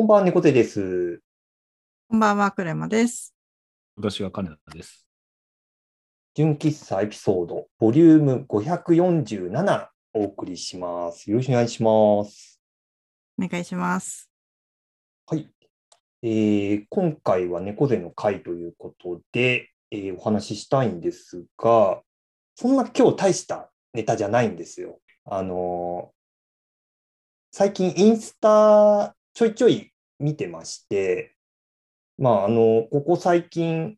[0.00, 1.20] こんばんは、猫背です。
[2.08, 3.34] こんばんは、クレマです。
[3.96, 5.06] 私が金田です。
[6.34, 11.30] 純喫茶エピソード、ボリューム547お送りします。
[11.30, 12.62] よろしくお願いします。
[13.38, 14.30] お願いします。
[15.26, 15.46] はい。
[16.22, 22.00] えー今回は猫背の会ということで、えーお話ししたいんですが、
[22.54, 24.98] そんな今日大したネタじゃないんですよ。
[25.26, 29.89] あのー最近インスタちょいちょい
[30.20, 31.34] 見てまして、
[32.18, 33.96] まあ、あの、ここ最近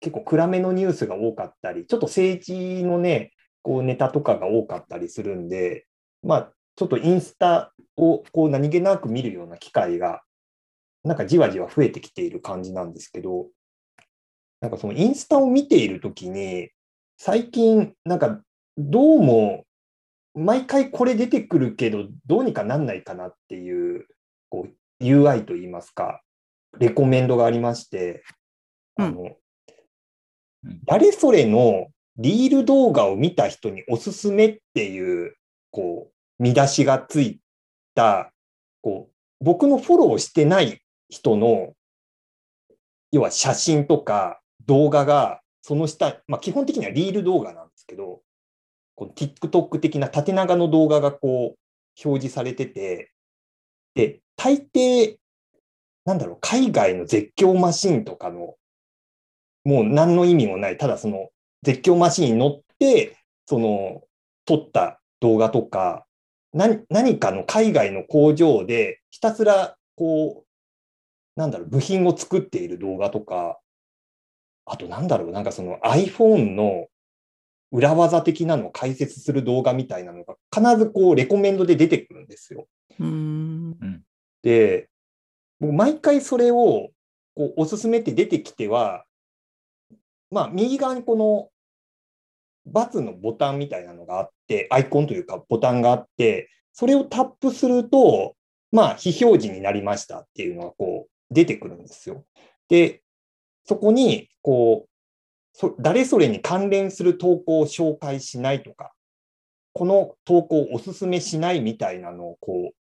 [0.00, 3.32] 結構暗めのニュースが多かったり、ちょっと政治のね、
[3.62, 5.86] こうネタとかが多かったりするんで、
[6.22, 10.22] まあ、ちょっとインスタをこう何気なく見るような機会が
[11.04, 13.48] なんかじわじわ増えてきている感じなんですけど、
[14.60, 16.70] なんかそのインスタを見ているときに、
[17.18, 18.40] 最近、なんか
[18.76, 19.64] どうも、
[20.34, 24.06] 毎回これ出てくるけど、どうにかなんないかなっていう、
[24.48, 24.74] こう、
[25.04, 26.22] UI といいますか、
[26.78, 28.22] レコメンドがありまして、
[28.96, 30.80] あの、うん。
[30.86, 35.36] 誰それのリール動画を見た人におすすめっていう、
[35.70, 37.40] こう、見出しがつい
[37.94, 38.32] た、
[38.82, 41.74] こう、僕のフォローしてない人の、
[43.12, 48.22] 要は写真とか動画が、その下、まあ基本的にはリール動画なんですけど、
[48.94, 53.12] この TikTok 的な縦長の動画がこう表示されてて、
[53.94, 55.16] で、大抵、
[56.04, 58.56] なんだろう、海外の絶叫マシンとかの、
[59.64, 61.30] もう何の意味もない、ただその
[61.62, 64.02] 絶叫マシンに乗って、その、
[64.44, 66.06] 撮った動画とか、
[66.52, 73.58] 何何かの海外の工場でひたすらこう、なんだろう、部品を作っている動画とか、
[74.66, 76.86] あとなんだろう、なんかその iPhone の
[77.72, 82.68] 裏技的なのを解説する動画みたいなのが必ずこうレコメンドで出てくるんですよ。
[83.00, 84.02] うーん。
[84.44, 84.90] で、
[85.58, 86.90] 僕毎回それを
[87.34, 89.04] こうおすすめって出てきては、
[90.30, 91.48] まあ右側にこの
[92.72, 98.36] ×のボタンみたいなのがあって、アイコンというかボタンがあって、それをタップすると、
[98.70, 102.24] まあ非表示になりましたっていうのがこう出てくるんですよ。
[102.68, 103.02] で、
[103.64, 104.88] そこにこう、
[105.54, 108.92] そ誰それに関連する投稿を紹介しないとか、
[109.72, 112.83] この投稿をおすすめしないみたいなのをこう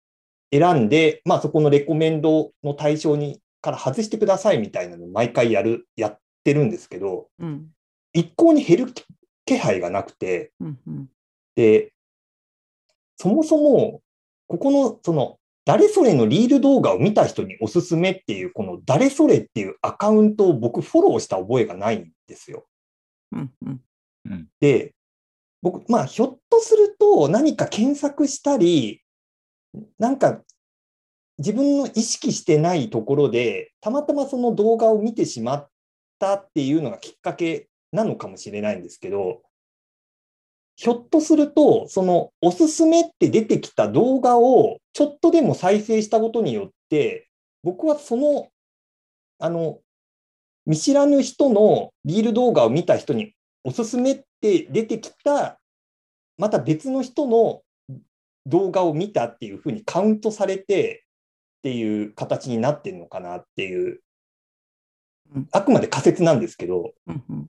[0.55, 7.71] 選んで、まあそこのレコメンドの対象にから外してくださいみたいなのを毎回やる、やってるんですけど、うん。
[8.13, 9.05] 一向に減る気
[9.47, 10.79] 気配がなくて、うん。
[10.87, 11.09] うん。
[11.57, 11.93] で、
[13.17, 14.01] そもそも、
[14.47, 22.67] ここの、その、誰それのリール動画を見た人におすすめっていう、この誰それっていうアカウントを僕フォローした覚えがないんですよ。
[23.33, 23.53] うん。
[23.67, 23.81] うん。
[24.27, 24.49] うん。
[24.61, 24.95] で、
[25.63, 29.01] 僕、まあ、ひょっとすると何か検索したり、
[29.99, 30.41] なんか
[31.39, 35.69] 自分の意識してないところで、たまたまその動画を見てしまっ
[36.19, 39.43] たっていうのがきっかけなのかもしれないんですけど、
[40.77, 47.29] ひょっとすると、そのおすすめって出てきた動画をちょっとでも再生したことによって、
[47.63, 48.49] 僕はその、
[49.39, 49.81] あの、
[50.67, 53.35] 見知らぬ人のリール動画を見た人に
[53.65, 55.61] おすすめって出てきた、
[56.39, 57.63] また別の人の
[58.47, 61.05] 動画を見たっていうふうにカウントされて
[61.59, 64.01] っていう形になってるのかなっていう
[65.35, 67.49] うん、あくまで仮説なんですけど、うん。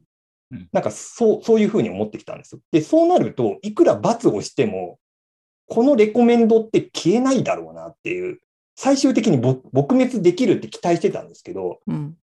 [0.72, 2.62] なんかそうそういうふうに思ってきたんですよ。
[2.72, 5.00] で、そうなると、いくら罰をしても、
[5.68, 8.40] このレコメンドって消えないだろうなっていう、
[8.76, 12.16] 最終的にぼ撲滅できるって期待してたんですけど、うん。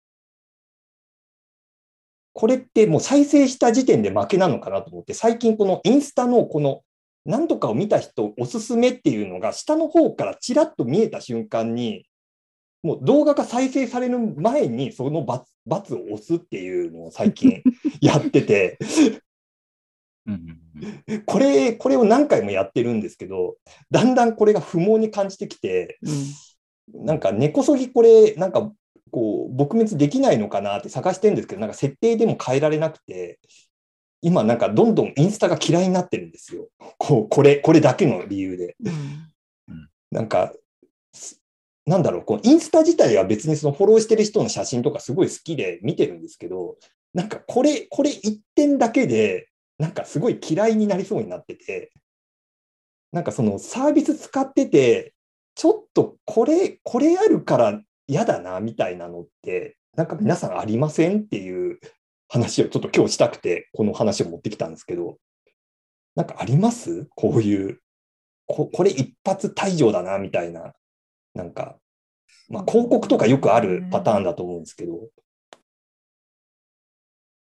[2.32, 6.82] これってもう再生した時点で負けなのかなと思って、最近このインスタのこの
[7.24, 12.06] 何とかを見た人おすすめっていうのが下の方からちらっと見えた瞬間に、
[12.82, 17.62] もう動画が再生される前にそのを押すっていうのを最近
[18.00, 18.78] やってて。
[21.26, 23.56] これ、これを何回もやってるんですけど、
[23.90, 25.98] だんだんこれが不毛に感じてきて、
[26.92, 27.04] うん。
[27.06, 28.72] なんか根こそぎこれ、なんか
[29.10, 33.38] こう、撲滅できないのかなって探してるんですけど、なんか設定でも変えられなくて、
[34.22, 36.68] 今なんかどんどんインスタが嫌いになってるんですよ。
[36.98, 38.76] こう、これ、これだけの理由で。
[38.84, 38.90] う
[39.72, 39.88] ん。
[40.10, 40.52] なんか、
[41.12, 41.40] す
[41.86, 46.76] なんだろう、こうインスタ自体は別にそのフォローしてる人の写真とかすごい好きで見てるんですけど、
[47.14, 51.90] なんかこれ、これ一点だけで、なんかすごい嫌いになりそうになってて、
[53.12, 55.14] なんかそのサービス使ってて、
[55.54, 61.80] ちょっとこれ、これあるから嫌だなみたいなのって、なんか皆さんありませんっていう
[62.30, 65.18] 話をちょっと今日したくて、この話を持ってきたんですけど、
[66.14, 67.08] なんかあります？
[67.16, 67.80] こういう
[68.46, 70.72] こ、これ一発退場だなみたいな、
[71.34, 71.76] なんか、
[72.48, 75.08] まあ、広告とかよくあるパターンだと思うんですけど、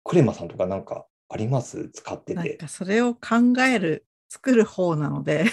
[0.05, 1.91] クレマさんとかなんかあります？
[1.91, 2.35] 使ってて。
[2.35, 3.21] なんかそれを考
[3.71, 5.45] える、作る方なので。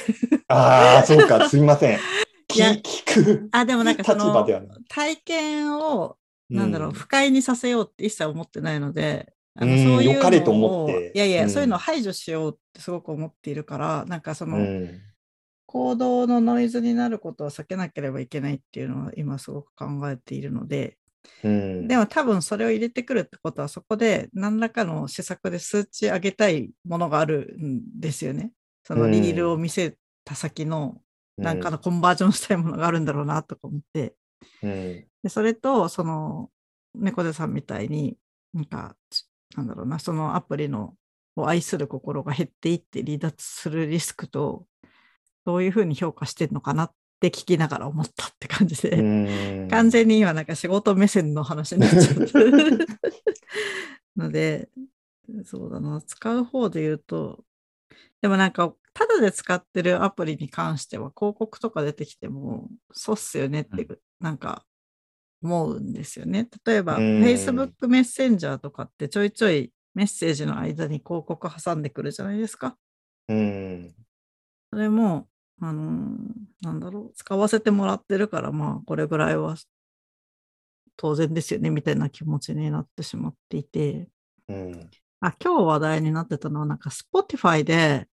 [0.48, 2.00] ああ、そうか、すみません。
[2.48, 4.68] 聞聞くあ、でもなんかそ立場での。
[4.88, 6.18] 体験を、
[6.50, 11.12] なんだろう、うん不快にさせようって一切思ってないので、あのうんそういう良かれと思のをって。
[11.16, 11.50] いやいや、うん。
[11.50, 15.02] そういうのを排除しようってすごく思っているから、なんかその、うん。
[15.66, 20.98] 行動のノイズになることは避けなければいけないっていうのは今すごく考えているので、
[21.44, 28.52] うん、でも多分それを入れてくるってことはそこで何らかの施策で数値上げたいものがあるんですよね。
[28.84, 31.02] そのリールを見せた先の
[31.38, 34.16] 何かのコンバージョンしたいものがあるんだろうなとか思って、
[34.64, 36.52] うん、でそれとその
[36.94, 38.16] 猫背さんみたいに
[38.54, 38.96] なんか
[39.58, 40.94] なんだろうなそのアプリの
[41.36, 44.68] を愛する心が減っていって離脱するリスクと
[45.44, 49.02] どういうふうに評価してるのかなって聞きながら思ったって感じで、う
[49.66, 49.68] ん。
[49.72, 52.40] 完全に今なんか仕事目線の話になっちゃった。
[54.16, 54.70] ので
[55.44, 57.44] そうだな使う方で言うと
[58.22, 63.88] でもなんかただで使ってるアプリに関しては広告とか出てきてもそうっすよねって
[64.20, 64.64] なんか
[65.46, 66.50] 思うんですよね。
[66.66, 67.22] 例えばうん。
[67.22, 72.78] Facebook メッセンジャーとかってちょいちょいメッセージの間に広告挟んでくるじゃないですか。
[73.30, 73.96] うん。
[74.72, 75.28] それも、
[75.62, 76.18] あのー
[76.62, 79.56] なんだろう、使わせてもらってるから、まあ、これぐらいは
[80.98, 84.10] 当然ですよね、みたいな気持ちになってしまっていて、
[84.50, 84.90] うん。
[85.22, 88.08] あ、今日話題になってたのは、なんか、Spotify で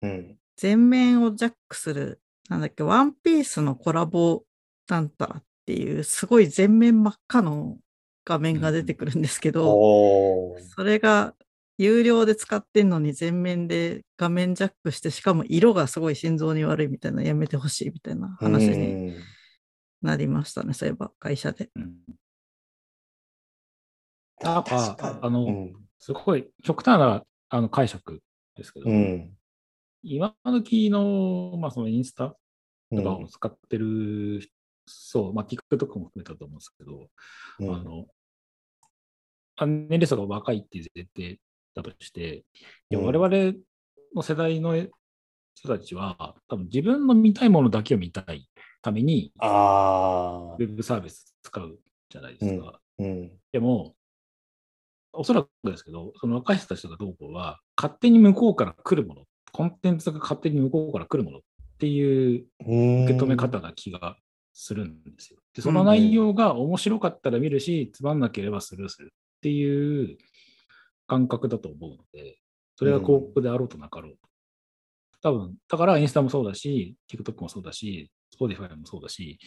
[0.00, 0.38] うん。
[0.56, 4.44] 全面をジャックする、なんだっけ、ワンピースのコラボ
[4.88, 7.78] なんたらっていう、すごい全面真っ赤の
[8.24, 10.60] 画面が出てくるんですけど、おー。
[10.76, 11.34] それが
[11.78, 19.22] 有料で使ってんのに全面で画面ジャックして、しかも色がすごい心臓に悪いみたいな、やめてほしいみたいな話にうん。
[20.02, 21.70] なりましたね、そういえば会社で。
[21.76, 21.96] うん。
[24.40, 25.72] なんかあのうん。
[25.98, 28.20] すごい極端なあの解釈
[28.56, 29.32] ですけど、うん。
[30.02, 32.36] 今時の,、まあそのインスタ
[32.90, 34.40] うんとかを使ってる、
[34.86, 37.08] そう、まあ、TikTok も含めたと思うんですけど、
[37.60, 37.74] うん。
[37.74, 38.06] あの
[39.56, 41.38] あ年齢層が若いっていう前提
[41.74, 42.44] だとして、
[42.90, 43.58] い我々
[44.14, 44.74] の世代の
[45.54, 48.48] 人たちは、多分自分の見たいものだけを見たい
[48.80, 52.72] ために、あウェブサービス使うじゃないですか。
[52.74, 53.30] あ、うん。
[53.52, 53.94] でも、
[55.12, 61.40] おそらくですけど、その若い人たちとかどうこうは、勝手に向こうから来るもの、コンテンツが勝手に向こうから来るものっ
[61.78, 64.16] ていう受受け止め方な気が
[64.52, 65.40] するんですよ。
[65.54, 70.18] で、その内容が面白かったら見るし、つまんなければスルーするっていう
[71.06, 72.38] 感覚だと思うので、
[72.76, 74.18] それが広告であろうとなかろうと。
[75.22, 79.38] 多分、だからインスタもそうだし、TikTok もそうだし、Spotify もそうだし、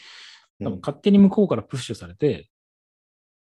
[0.63, 2.49] 多分勝手に向こうからプッシュされて、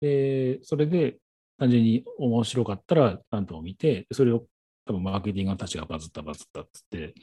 [0.01, 1.19] で、それで
[1.59, 4.47] 単純に面白かったら何度も見て、それを
[4.87, 7.15] 多分マーケティングたちがバズったバズったっつって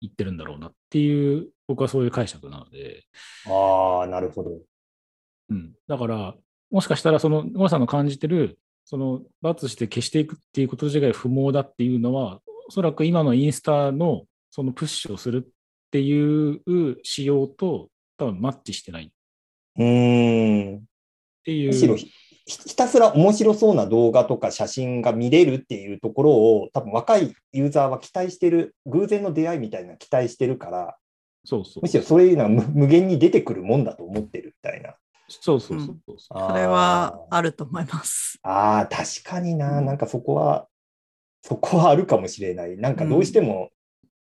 [0.00, 3.04] 言ってるんだろうなっていう、僕はそういう解釈なので、
[3.46, 4.58] ああ、なるほど。
[5.50, 5.72] うん。
[5.86, 6.34] だから、
[6.70, 15.50] もしかしたらその、野村さんの感じてる、その、罰して消していくっていうこと自体不毛だっていうのは、おそらく今のインスタのそのプッシュをするっ
[15.90, 16.60] ていう
[17.02, 19.10] 仕様と多分マッチしてないっ
[19.78, 20.84] うーん。
[21.44, 21.68] ていう。
[21.68, 22.12] むしろひ
[22.46, 30.96] ひたすら面白そうな動画とか写真が見れるっていうところを多分若いユーザーは期待してる、偶然の出会いみたいな期待してるから、
[31.46, 31.82] そうそう。
[31.82, 34.94] むしろそういうのが無無限に出てくるもんだと思ってるみたいな。
[35.28, 36.18] そうそうそうそう。
[36.18, 38.38] それはあると思います。
[38.42, 40.66] ああ、確かにな、うんなんかそこは、
[41.42, 42.76] そこはあるかもしれない。
[42.76, 43.70] なんかどうしても、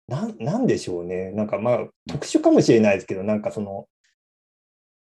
[0.08, 1.30] なん、なんでしょうね。
[1.32, 3.86] なんかまあ、特殊かもしれないですけど、なんかその、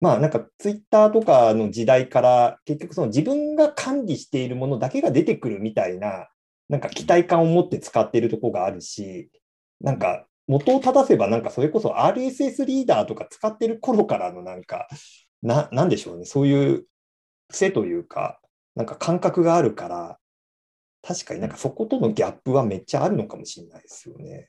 [0.01, 6.29] まあなんかツイッターとかの時代から結局その自分が管理しているものだけが出てくるみたいな、
[6.69, 9.31] なんか期待感を持って使っているところがあるし、
[9.81, 14.89] なんか元を正せばなんかそれこそ RSS リーダーとか使ってる頃からのなんか、
[15.43, 16.25] な、なんでしょうね。
[16.25, 16.87] そういう
[17.49, 18.41] 癖というか、
[18.75, 20.19] なんか感覚があるから、
[21.03, 24.49] 確かになんかそことのギャップはめっちゃあるのかもしれないですよね。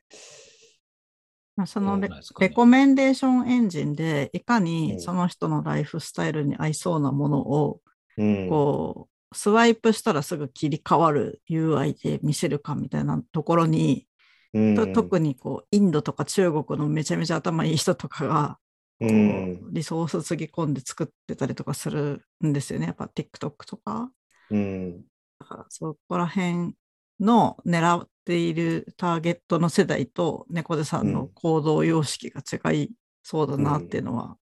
[1.55, 7.79] まあそのレねレコメンデーションエンジンでいかうんにその人のライフスタイルに合いそうなものを
[8.17, 8.49] うん。
[8.49, 14.07] こうスワイプしたらすぐ切り替わる UI で見せるかみたいなところに、
[14.53, 18.57] うんと特にこうインドとか中国のめちゃめちゃ頭いい人とかが
[18.99, 22.87] こううんリソースつぎ込んで作ってたりとかするんですよね。
[22.87, 24.11] やっぱ TikTok とか。
[24.49, 25.01] うん。
[25.39, 26.75] だからそこら辺
[27.19, 32.91] の狙っているターゲットの世代と猫背さんの行動様式が違い
[33.23, 34.37] そうだなっていうのは、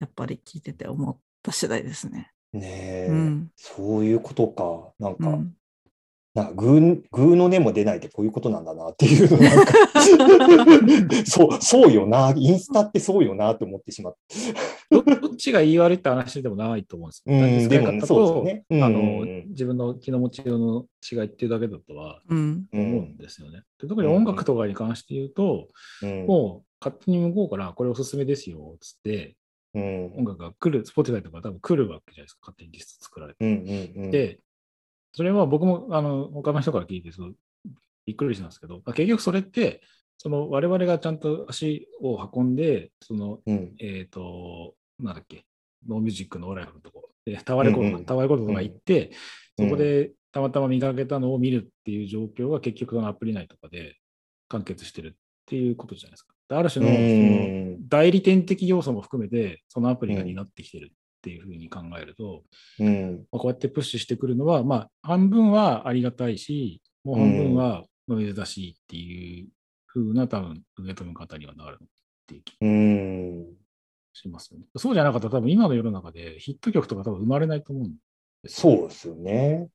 [0.00, 2.30] やっぱり聞いてて思った次第ですね。
[2.52, 3.50] ねえ、うん。
[3.56, 4.92] そういうことか。
[4.98, 5.54] なんか、うん、
[6.34, 9.72] なんかグー、グーの根も出ないってこういうことなんだなっていうのなんか
[11.26, 12.32] そう、そうよな。
[12.34, 14.16] インスタってそうよなと思ってしまっ
[14.90, 15.02] た。
[15.02, 17.34] どどっちが言い悪いって話でもないと思うんですよ。
[17.34, 22.64] うんでもそうと、ですよねうんあのうんうん自分の気の持ちようの違いっていうだけだとはうん。
[22.72, 23.62] う思うんですよね。
[23.78, 25.68] で特に音楽とかに関して言うと、
[26.02, 29.36] うんもう勝手に向こうからこれおすすめですよっつって、
[29.74, 33.44] うん音楽が来る、Spotify とか多分来るわけじゃないですか、勝手にリスト作られて。
[33.44, 34.38] うんうんうんで、
[35.12, 37.34] それは僕もあの他の人から聞いてそう
[38.06, 39.82] びっくりしたんですけど、まあ結局それって、
[40.18, 43.74] その我々がちゃんと足を運んで、その、うん。
[43.80, 45.44] えっ、と、なんだっけ、
[45.88, 48.04] ノーミュージックのオーライフのとこ、でタワーレコうんうん。
[48.04, 49.12] タワーレコとか行って、
[49.58, 49.68] うん。
[49.68, 53.96] そこでたまたま見かけたのを見るっていう状況が結局そのアプリ内とかで
[54.48, 55.12] 完結してるっ
[55.46, 56.34] ていうことじゃないですか。
[56.48, 60.92] である種の代理店的要素も含めて、そのアプリが担ってきてる
[61.22, 62.42] っていうふうに考えると、
[62.80, 69.48] うんまあこうやってプッシュしてくるのは、まあ、半分はありがたいし、もう半分は珍しいっていう
[69.86, 71.86] ふうな多分受け止め方にはなるっ
[72.26, 73.46] ていう気がうん
[74.12, 74.66] しますよね。
[74.76, 77.94] そうじゃなかったら多分今の世の中でヒット曲とか多分生まれないと思うん
[78.42, 78.76] ですよ。
[78.76, 79.68] そうですよね。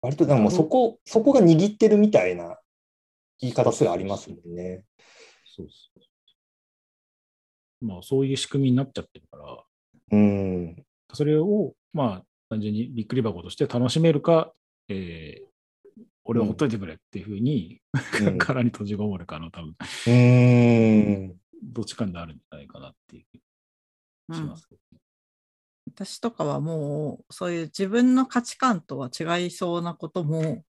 [0.00, 2.58] 割となんかもうそこ、そこが握ってるみたいな
[3.40, 4.84] 言い方すらありますもんね。
[5.44, 6.00] そうそう
[7.80, 9.62] まあ、そういう仕組みになっちゃってるから、
[10.10, 10.84] うん。
[11.12, 14.52] それを、まあ、単純にびっくり箱として楽しめるか、
[14.88, 15.46] えー
[16.28, 17.80] 俺はほっといてくれっていうふうに、
[18.20, 18.38] うん。
[18.38, 19.76] 殻に閉じこもるかの多分、
[20.08, 21.36] うん。
[21.62, 23.40] どっちかになるんじゃないかなっていう気
[24.28, 25.00] がしますけどね、
[25.94, 30.64] 私とかはもうそういう自分の価値観とは違いそうなことも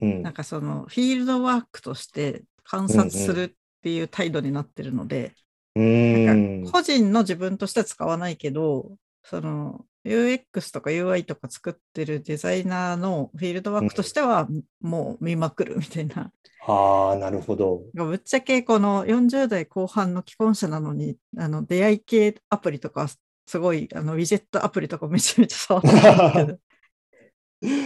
[0.00, 0.22] うん。
[0.22, 5.32] なんかそのフィールドワークとして観察するっていう態度になってるので、うん
[5.74, 14.46] なんか個人の自分としては使わないけどその UX とか UI とか作ってるデザイナーのフィールドワークとしては
[14.80, 16.30] もう見まくるみたいな、
[16.66, 17.82] ああ、なるほど。
[17.94, 23.08] ぶっちゃけこの40代後半の既婚者なのにあの出会い系アプリとか
[23.46, 26.58] すごいあのウィジェットアプリとかめちゃめちゃ触ってるんですけど。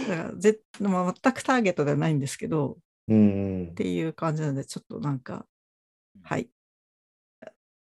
[0.09, 2.77] だからぜ、まあ、全くターゲットではないんですけど。
[3.07, 3.73] うんっ。
[3.75, 5.45] ていう感じなのでちょっとなんか
[6.21, 6.49] はい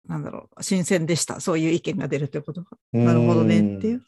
[0.07, 1.39] なんだろう新鮮でした。
[1.39, 4.03] そういう意見が出るということがなるほどねっていう。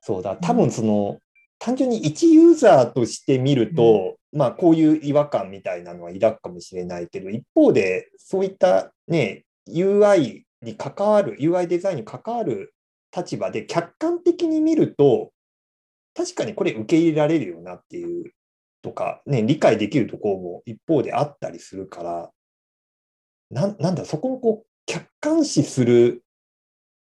[0.00, 1.18] そうだ、多分その、
[1.58, 12.74] 単純に一ユーザーとして見ると、まあこういう違和感みたいなのは抱くかもしれないけど、一方でそういったね、UI に関わる、UI デザインに関わる
[13.14, 15.32] 立場で客観的に見ると、
[16.14, 18.32] 確かにこれ受け入れられるよなっていう
[18.82, 22.30] とか、ね、理解できるところも一方であったりするから、
[23.50, 26.24] なんなんだ、そこをこう客観視する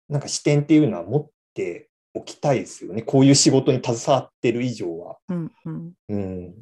[0.08, 3.02] なんか視点っていうのは持っておきたいですよね。
[3.02, 5.16] こういう仕事に携わってる以上は。
[5.28, 6.54] うんうんうん。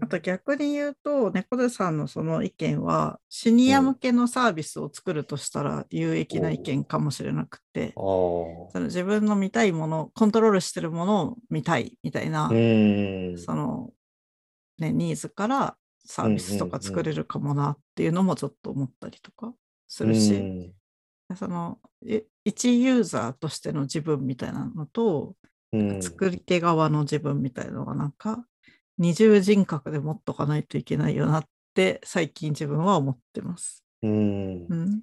[0.00, 7.92] あと逆に言うと、猫背さんのその意見は、シニア向けのサービスを作るとしたら有益な意見かもしれなくて。
[7.94, 13.38] その自分の見たいもの、コントロールしてるものを見たいみたいな、うん。
[13.38, 13.90] その、
[14.78, 19.54] ね、ニーズからサービスとか作れるかもなっていうのもちょっと思ったりとか
[19.88, 21.36] するし、うん。
[21.36, 25.34] その、い一ユーザーとしての自分みたいなのと、
[25.72, 28.46] うん作り手側の自分みたいなのがなんか
[28.98, 33.84] 二重人格で持っとかないといけないよなって最近自分は思ってます。
[34.02, 34.66] うん。
[34.68, 35.02] うん。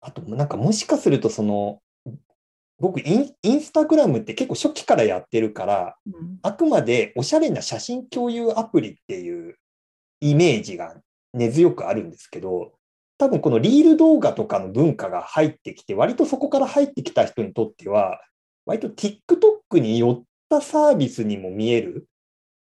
[0.00, 1.80] あと、なんかもしかすると、その、
[2.78, 6.38] 僕イン、インスタグラムって結構初期からやってるから、うん。
[6.42, 9.56] あくまでおしゃれな写真共有アプリっていう
[10.20, 10.96] イメージが
[11.34, 12.72] 根強くあるんですけど、
[13.20, 18.18] 多分このリール動画とかの文化が入ってきて、割とそこから入ってきた人にとっては、
[18.64, 22.08] 割と TikTok に寄ったサービスにも見える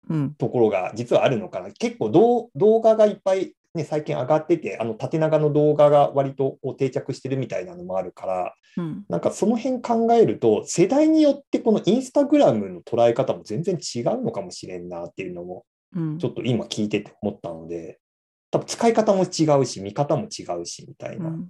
[0.10, 0.34] うん。
[0.34, 1.72] ところが実はあるのかな。
[1.72, 9.06] 結構動動画がいっぱい、ね、最近上がってて、あの縦長の動画が割とこう定着してるみたいなのもあるから、うん。
[9.08, 15.64] なんかその辺考えると、世代によってこのインスタグラムの捉え方も全然違うのかもしれんなっていうのも、
[15.96, 18.00] うんちょっと今聞いてて思ったので、
[18.54, 21.30] 多分使い方も違うし、見方も違うしみたいうな。
[21.32, 21.50] ん。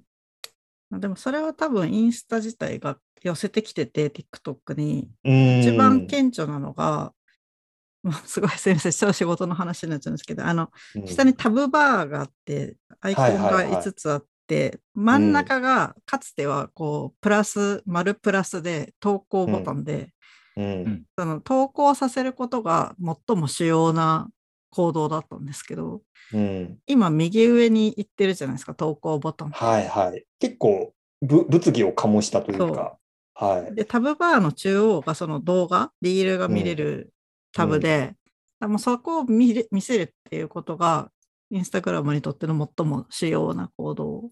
[0.89, 5.09] まあでもそれは多分インスタ自体が寄せてきてて TikTok に。
[5.25, 5.59] うん。
[5.59, 7.11] 一番顕著なのが、
[8.03, 11.07] まあ、すごいすみません超仕事の話になっちゃうんですけどあのうん。
[11.07, 13.53] 下にタブバーがあって、アイコンがはい。
[13.53, 20.13] はいはい5つあって、真ん中がかつてはこうプラス、丸プラスで投稿ボタンで、
[20.55, 21.03] うん。
[21.17, 22.95] その投稿させることが
[23.27, 24.29] 最も主要な
[24.73, 26.01] 行動だったんですけど、
[26.33, 29.51] うん今右上に行ってるじゃないですか、投稿ボタン。
[29.51, 30.25] はいはい。
[30.39, 32.97] 結構ぶ物議を醸したというか。
[33.35, 33.75] はい。
[33.75, 37.13] で、タブバーの中央がその動画、リールが見れる
[37.51, 38.15] タブで、
[38.59, 41.11] もうそこを見れ見せるっていうことが、
[41.51, 44.31] インスタグラムにとっての最も主要な行動、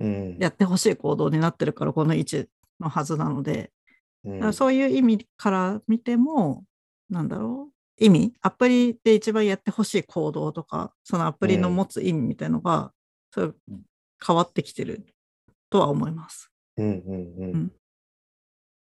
[0.00, 0.36] うん。
[0.38, 3.70] やってほしい行動になってるから、この位置のはずなので、
[4.24, 6.64] うんそういう意味から見ても、
[7.08, 12.92] なんだろう、意味、アプリで一番やってほしい行動とか、そのアプリの持つ意味みたいのが、
[13.32, 13.82] そううん
[14.26, 15.06] 変わってきてる
[15.70, 16.50] とは思います。
[16.76, 17.72] うんうんうんうん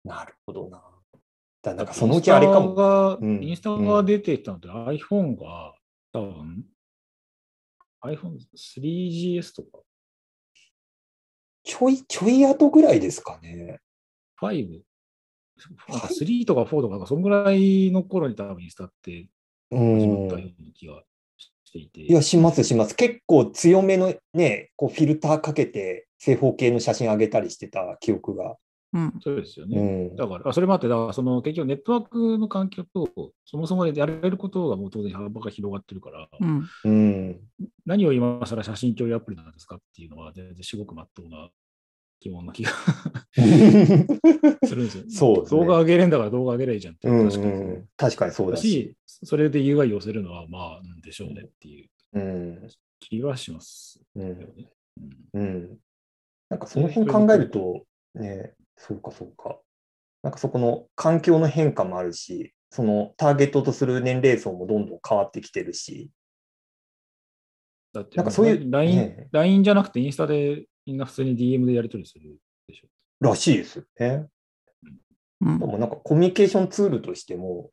[0.05, 0.81] なるほどな。
[1.63, 2.73] だなんかそのうちあれかも。
[2.75, 3.17] も。
[3.19, 5.73] うんインスタが出てきたので、iPhone が
[6.13, 6.65] 多分
[8.03, 9.79] iPhone3GS とか
[11.65, 13.79] ちょい、ちょい後ぐらいですかね。
[14.39, 14.81] 5、
[15.89, 19.29] なんか3とか4とか、なんかそんぐらいの頃に多分インスタって
[19.71, 20.55] う始まったよん。
[20.59, 21.03] うな気が
[21.37, 22.01] していて。
[22.01, 22.95] いや、しますします。
[22.95, 28.55] 結構強めのね、こうフィルターかけて正方形の写真上げたりしてた記憶が。
[28.93, 29.13] うん。
[29.21, 29.77] そうですよね。
[29.77, 30.15] うん。
[30.15, 36.65] だから、あそれもあって、だからその結局ネットワークの環境と、そもそもでやれることがもう当然幅が広がってるから、うん。
[36.83, 37.41] うん。
[37.85, 41.49] 何を今更写真共有アプリなんですかっていうのは、全然すごくまっとうな
[42.19, 42.71] 疑問な気が
[43.33, 45.03] するんですよ。
[45.09, 48.95] そうね動画上げれんだから動画上げればいいじゃんって、うん確かにそううん確かにそうだだし。
[49.05, 52.67] し、それで UI 寄せるのは、まあ、なんでしょうねっていううん。
[52.99, 54.23] 気はしますうん。
[54.23, 54.69] うん
[55.33, 55.77] うん。
[56.49, 59.59] なんかその辺考えると、ね、そうかそうか。
[60.23, 66.09] なんかそこの環境の変化もあるし、そのターゲットとする年齢層もどんどん変わってきてるし。
[67.93, 72.87] だって、なんかそういう LINE、ね LINE じゃなくてインスタでみんな普通に DM でやり取りするでしょ。
[73.19, 74.27] らしいですよね。
[75.41, 77.69] うんでもなんかコミュニケーションツールとしても、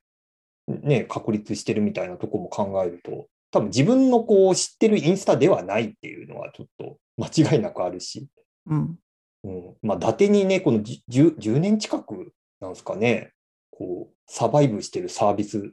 [0.66, 8.26] ね、確立してるみたいなとこも考えると、多分自分のこう知ってるインスタではないっていうのはちょっと間違いなくあるし、
[8.66, 8.98] うん。
[9.44, 13.32] うん、まあ、伊達にね、このじ 10, 10年近くなんですかね、
[13.70, 15.72] こう、サバイブしてるサービス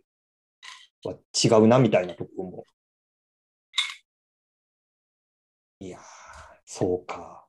[1.04, 2.66] は違うなみたいなところも。
[5.80, 6.02] いやー、
[6.80, 7.46] そうか。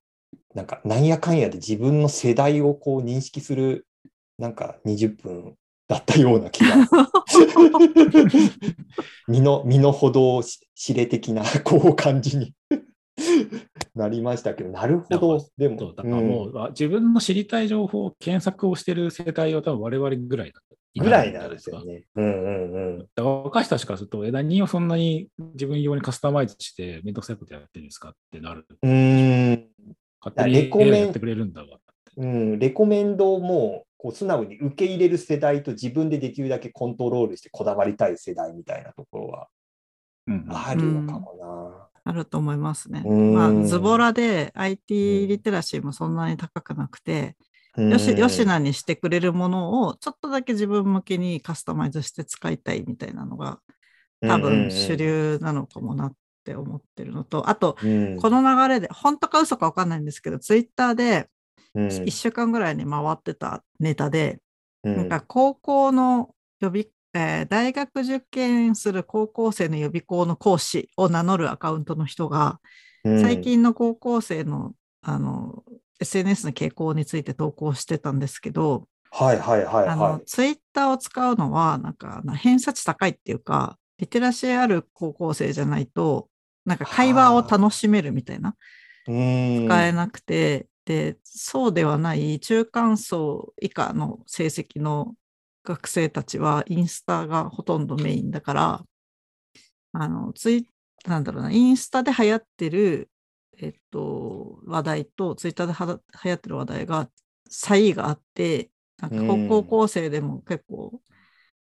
[0.57, 3.87] なんか、なんやかんやで自分の世代をこう認識する、
[4.39, 5.55] なんか20分
[5.87, 6.75] だったような気が。
[9.29, 10.43] 身の、身の程
[10.75, 12.55] 知れ的な、こう感じに
[13.95, 15.47] なりましたけど、なるほど。
[15.57, 22.05] でも、だからもう、あ自分の知りたい情報を検索をしてる世代は多分我々ぐらいだうんぐらいなんですよね。
[22.17, 22.99] うんうんうん。
[22.99, 28.67] だから若い人たちからすると、え、何をそんなに自分用にカスタマイズして、めんどくさいことやってるんですかってなる。
[28.83, 29.69] うーん、
[30.21, 31.79] 勝手にレコメン AI やってくれるんだわ。
[32.17, 39.49] うん、レコメンドもこう素直に受け入れる世代と自分でできるだけコントロールしてこだわりたい世代みたいなところは
[40.27, 43.03] うんあるのかもあると思いますね。
[43.05, 47.50] うんまあ、ズボラで IT リテラシーもそんなに高くなくて、な。
[47.77, 48.55] よし、よしな。
[48.55, 53.61] なにしてくれるものをちょっとだけ自分向けにカスタマイズして使いたいみたいなのが
[54.21, 56.13] 多分主流なのかもなっ
[56.45, 58.17] て思ってるのと、あと、うん。
[58.17, 61.29] この流れで、本当か嘘か分かんないんですけど、ツイッターで
[61.75, 64.41] うん、1週間ぐらいに回ってたネタで、
[64.83, 72.61] うんなんか高校の予備、えー大学受験する高校生の予備校の講師を名乗るアカウントの人が、
[73.05, 75.65] うん最、近の高校生のあの
[76.01, 86.29] SNS の傾向について投稿してたんですけど、はいはいはいあはのツイッターを使うのは、なんかな偏差値高いっていうか、リテラシーある高校生じゃないと、
[86.65, 88.55] なんか会話を楽しめるみたいな。
[89.05, 95.15] 使えなくて、で、そうではない中間層以下の成績の
[95.65, 98.85] 学生たちはインスタがほとんどメインだから、
[99.93, 100.67] あの、ツイ
[101.07, 103.09] なんだろうな、インスタで流行ってる、
[103.59, 107.11] えっと、話題と、ツイッターでは流行ってる話題が
[107.49, 111.01] 差異があって、なんかうん高校生でも結構、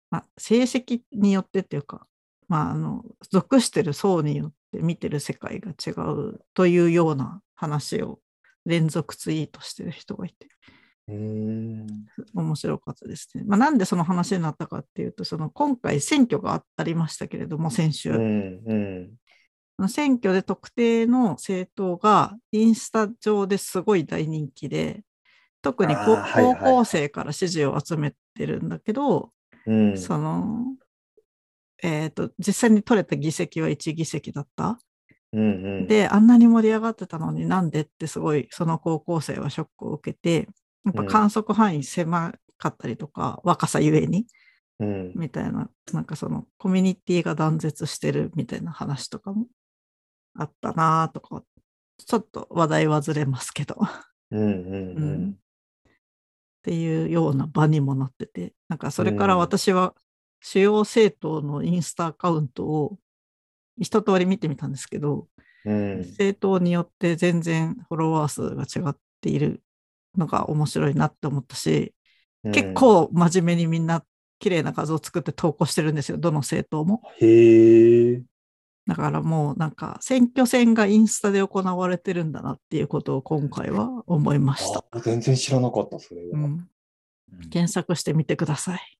[0.10, 2.08] まあ、成績によってっていうか、
[2.48, 8.20] まあ、あの、属してる層によって見てる世界が違うというような話を
[8.66, 10.48] 連続ツイートしてる人がいて、
[11.10, 11.88] うん。
[12.34, 13.44] 面白かったですね。
[13.46, 18.12] まあ、なんでその話になったかっていうと、その今回選挙がありましたけれども、先週。
[18.12, 18.62] うん。
[18.66, 19.12] うん。
[19.88, 25.04] 選挙で特定の政党がインスタ上ですごい大人気で、
[25.62, 29.32] 特に高校生から支持を集めてるんだけど、
[29.68, 29.98] うん。
[29.98, 30.66] その、
[31.84, 34.80] えっ、と、実際に取れた議席は1議席だった。
[35.34, 35.44] うんう
[35.82, 40.48] ん、で、あんなに盛り上がってたのになんでってすごいその高校生はショックを受けて、
[40.86, 44.26] やっぱ観測範囲狭かったりとか、若さゆえに、
[44.80, 49.48] うん、みたいな、なんかそのコミュニティが断絶してるみたいな話とかも
[50.38, 51.44] あったなとか、
[51.98, 53.78] ちょっと話題はずれますけど。
[54.32, 55.36] うんうんううんんっ
[56.68, 59.96] っていうような場にもなってて、なんかそれから私は
[60.42, 62.98] 主要政党のインスタアカウントを
[63.78, 65.30] 一通り見てみたんですけど、
[65.64, 66.00] うん。
[66.00, 69.64] 政党によって全然フォロワー数が違っている
[70.18, 71.94] のが面白いなって思ったし、
[72.44, 74.04] 結構真面目にみんな
[74.40, 77.02] 綺麗な画像を作って投稿してるんですよ、どの政党も。
[77.22, 77.28] うん。
[77.30, 78.22] へえ。
[78.88, 84.84] だからもうなんか選挙戦がインスタで行われてるんだなっていうことを今回は思いました。
[84.92, 86.28] あ全然知らなかった、それは。
[86.34, 86.70] うん、うん
[87.50, 88.98] 検索してみてください。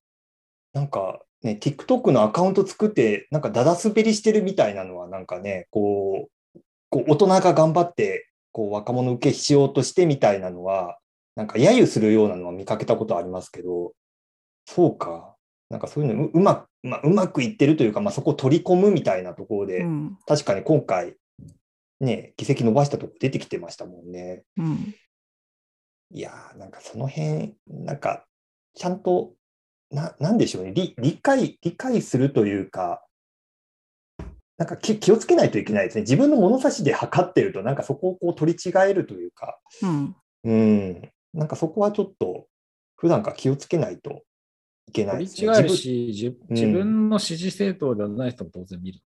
[0.74, 10.98] なんかね、TikTok のアカウント作って、なんかだだ滑りしてるみたいなのは、なんかね、こう、こう大人が頑張って、こう若者受けしようとしてみたいなのは、
[11.36, 13.92] なんか揶揄するようなのは見かけたことありますけど、
[14.66, 15.36] そうか。
[15.70, 20.18] なんかそういうのううまく、まあ、うまくいってるというか、まあ、そこを取り込むみたいなところで、うん。
[20.26, 21.16] 確かに今回、
[22.00, 24.44] ね、議席伸ばしたとこ出てきてましたもんね。
[24.56, 24.94] うん。
[26.12, 28.24] いやー、なんかその辺、なんか、
[28.74, 29.34] ちゃんと、
[29.90, 33.04] な、なんでしょうね、理理解、理解するというか、
[34.56, 36.02] なんか気気をつけないといけないですね。
[36.02, 40.16] 自分の物差しで測ってると、なんかそこをこう取り違えるというか、うん。
[40.44, 42.46] うん、なんかそこはちょっと、
[42.96, 44.22] 普段から気をつけないと
[44.88, 45.52] いけない取ですね。
[45.52, 46.36] り違えるし、じうん。
[46.50, 49.00] 自分の支持政党ではない人も当然見る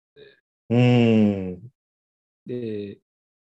[0.69, 1.57] の
[2.47, 2.99] で、で、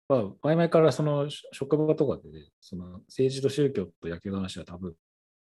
[0.09, 2.23] まあ、前々からそのし職場とかで、
[2.61, 4.95] その政治と宗教と野球の話はタブーっ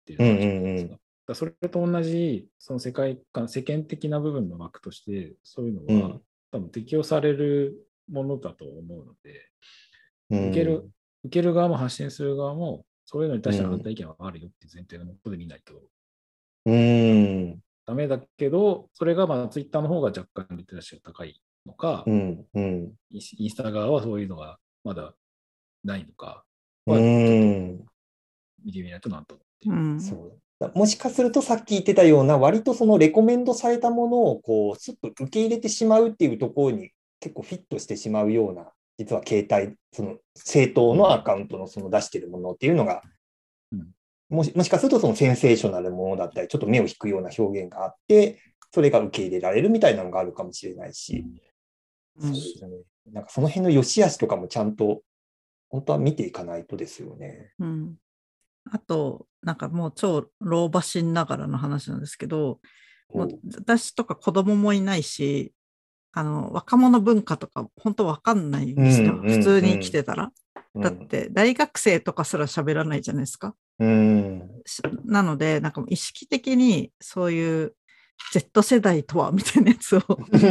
[0.06, 6.22] ていう話なんですが、だからそれと同じ、その世界観、世間的な部分の枠として、そういうのは、うん。
[6.52, 7.76] 多分適用される
[8.12, 9.50] ものだと思うので、
[10.32, 10.90] うん、受ける、
[11.26, 15.74] 受ける側も発信する側も、そういうのに対しての反対意見はあるよっていう前提のもとで見ないと
[16.66, 16.74] うん。
[16.74, 17.14] う
[17.56, 17.60] ん。
[17.86, 22.46] ダメだけど、それがまあツイッターの方が若干リテラシーが高いのか、うん。
[22.54, 22.94] うん。
[23.12, 25.14] インスタ側はそういうのがまだ
[25.84, 26.44] ないのか、
[26.86, 27.86] うまあん。
[28.64, 29.78] 見てみないとなんともっていうう。
[29.78, 36.92] んそうだもしかするとさっき言ってたような割とそのレコメンドされたものをこうすっと受け入れてしまうっていうところに
[37.22, 38.66] 結構フィットしてしまうような
[38.98, 43.19] 実は携帯その政党のアカウントのその出してるものっていうのが、うん
[44.30, 48.40] もしもしかするとそのセンセーショナルなものだったりちょっと目を引くような表現があって
[48.72, 51.26] それが受け入れられるみたいなのがあるかもしれないし、
[52.22, 52.34] うん。
[52.34, 52.78] そうですね。
[53.12, 55.02] なんかその辺の良し悪しとかもちゃんと
[55.70, 57.54] 本当は見ていかないとですよね。
[57.60, 57.96] うん。
[58.72, 62.60] あと、なんかもう超老婆心ながらの話なんですけど、
[63.14, 65.54] もう私とか子供もいないし、
[66.12, 69.38] あの若者文化とか本当わかんないんですよ、うんうん。
[69.38, 70.32] 普通に生きてたら。
[70.76, 70.82] うん。
[70.82, 73.56] だって大学生とかすら喋らないじゃないですか。
[73.80, 74.50] うん。
[74.66, 77.76] しなので、なんか意識的にそういう
[78.34, 80.02] Z 世代とはみたいなやつを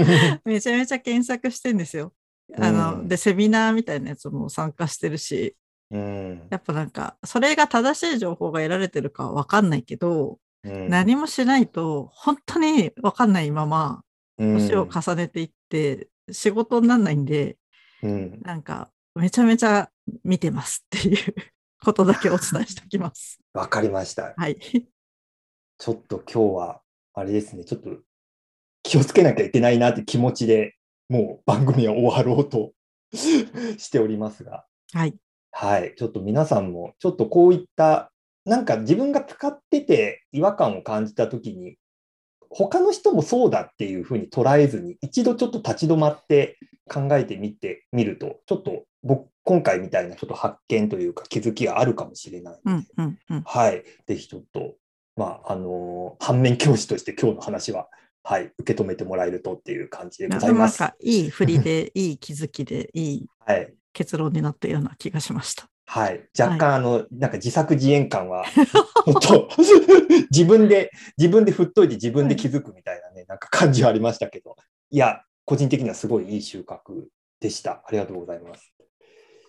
[0.44, 2.12] めちゃめちゃ検索してんですよ。
[2.56, 5.54] あのうんで、セミナーみたいなやつも参加してるし、
[5.90, 6.48] うん。
[6.50, 10.88] やっぱなんか、それが正しい情報が得られてるかはわかんないけど、うん。
[10.88, 14.02] 何もしないと、本当にわかんないまま、
[14.38, 14.58] うん。
[14.58, 17.56] 年を重ねていって、仕事にならないんで、
[18.02, 18.40] うん。
[18.42, 19.90] なんか、めちゃめちゃ
[20.24, 21.34] 見てますっていう
[21.84, 23.38] ことだけお伝えしておきます。
[23.54, 24.34] わかりました。
[24.36, 24.58] はい。
[25.78, 26.82] ちょっと今日は、
[27.14, 27.90] あれですね、ちょっと
[28.82, 30.74] 気をつけなきゃいけないなって気持ちで
[31.08, 32.72] もう番組は終わろうと
[33.12, 35.14] しておりますが、はい。
[35.50, 38.12] はい、ちょっと皆さんも、ちょっとこういった、
[38.44, 41.76] なんか自分が使ってて違和感を感じたときに、
[42.50, 52.60] 他の人もそうだっていうふうに捉えずに、一度ちょっと立ち止まって考えてみてみると、ちょっと僕、今回みたいなちょっと発見というか気づきがあるかもしれない。
[52.64, 53.42] うんうんうん。
[53.42, 53.84] はい。
[54.06, 54.74] ぜひちょっと、
[55.16, 57.88] まあ、あのー反面教師として今日の話は、
[58.22, 60.80] はい、受け止めてもらえるとっていう感じでございます。
[60.80, 63.74] なんか、いい振りで、 いい気づきで、いいはい。
[63.92, 65.70] 結論になったような気がしました。
[65.86, 66.28] はい。
[66.38, 68.44] 若干、あの、なんか自作自演感は、
[70.30, 74.56] 自分で、自分で振っといて自分で気づくみたいなね、なんか感じはありましたけど、
[74.90, 77.06] いや、個人的にはすごいいい収穫
[77.40, 77.82] でした。
[77.86, 78.77] ありがとうございます。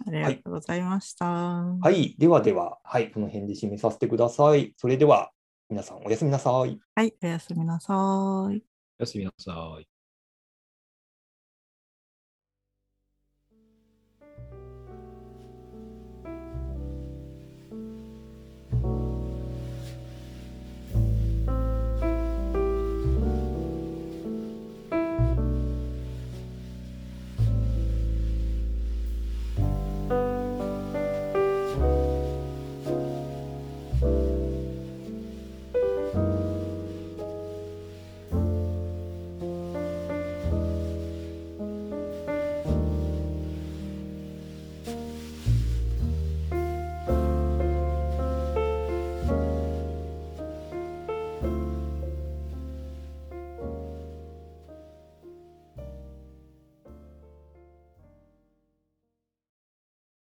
[0.07, 1.25] ありがとうございました。
[1.25, 2.15] はい。
[2.17, 4.73] ではでは、はい、この辺で締めさせてください。
[4.77, 5.31] それでは、
[5.69, 6.79] 皆さんおやすみなさい。
[6.95, 7.95] はい、おやすみなさい。
[7.95, 8.61] お
[8.99, 9.98] やすみなさい。